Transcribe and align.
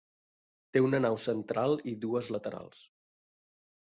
Té 0.77 0.81
una 0.85 0.99
nau 1.05 1.17
central 1.25 1.77
i 1.93 1.95
dues 2.05 2.31
laterals. 2.37 2.83